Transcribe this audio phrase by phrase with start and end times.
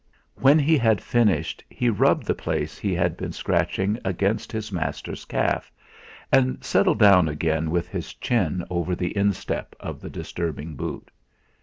[0.33, 5.25] When he had finished he rubbed the place he had been scratching against his master's
[5.25, 5.71] calf,
[6.31, 11.11] and settled down again with his chin over the instep of the disturbing boot.